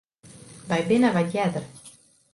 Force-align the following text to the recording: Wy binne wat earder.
Wy 0.69 0.81
binne 0.87 1.09
wat 1.15 1.31
earder. 1.43 1.65